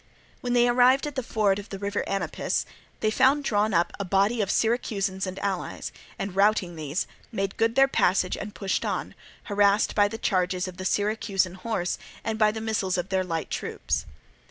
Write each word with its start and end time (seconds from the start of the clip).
When 0.39 0.53
they 0.53 0.67
arrived 0.67 1.05
at 1.05 1.13
the 1.13 1.21
ford 1.21 1.59
of 1.59 1.69
the 1.69 1.77
river 1.77 2.03
Anapus 2.07 2.63
there 2.63 2.73
they 3.01 3.11
found 3.11 3.43
drawn 3.43 3.71
up 3.71 3.93
a 3.99 4.03
body 4.03 4.41
of 4.41 4.49
the 4.49 4.55
Syracusans 4.55 5.27
and 5.27 5.37
allies, 5.37 5.91
and 6.17 6.35
routing 6.35 6.75
these, 6.75 7.05
made 7.31 7.55
good 7.55 7.75
their 7.75 7.87
passage 7.87 8.35
and 8.35 8.55
pushed 8.55 8.83
on, 8.83 9.13
harassed 9.43 9.93
by 9.93 10.07
the 10.07 10.17
charges 10.17 10.67
of 10.67 10.77
the 10.77 10.85
Syracusan 10.85 11.53
horse 11.53 11.99
and 12.23 12.39
by 12.39 12.51
the 12.51 12.59
missiles 12.61 12.97
of 12.97 13.09
their 13.09 13.23
light 13.23 13.51
troops. 13.51 14.07